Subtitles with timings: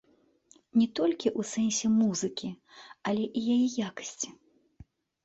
[0.81, 2.49] Не толькі у сэнсе музыкі,
[3.13, 3.59] але і яе
[3.89, 4.29] якасці.